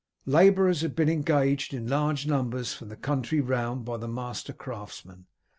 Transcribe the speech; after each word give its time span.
Labourers 0.25 0.81
had 0.81 0.95
been 0.95 1.09
engaged 1.09 1.75
in 1.75 1.85
large 1.85 2.25
numbers 2.25 2.73
from 2.73 2.89
the 2.89 2.95
country 2.95 3.39
round 3.39 3.85
by 3.85 3.97
the 3.97 4.07
master 4.07 4.51
craftsmen. 4.51 5.27